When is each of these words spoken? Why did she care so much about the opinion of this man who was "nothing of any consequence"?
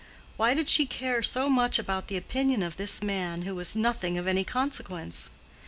Why 0.35 0.55
did 0.55 0.67
she 0.67 0.87
care 0.87 1.21
so 1.21 1.47
much 1.47 1.77
about 1.77 2.07
the 2.07 2.17
opinion 2.17 2.63
of 2.63 2.75
this 2.75 3.03
man 3.03 3.43
who 3.43 3.53
was 3.53 3.75
"nothing 3.75 4.17
of 4.17 4.25
any 4.25 4.43
consequence"? 4.43 5.29